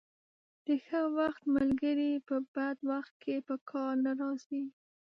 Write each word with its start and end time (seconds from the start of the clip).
د 0.65 0.67
ښه 0.85 1.01
وخت 1.17 1.43
ملګري 1.55 2.11
په 2.27 2.35
بد 2.53 2.77
وخت 2.91 3.13
کې 3.23 3.35
په 3.47 3.55
کار 3.69 3.93
نه 4.05 4.11
راځي. 4.21 4.63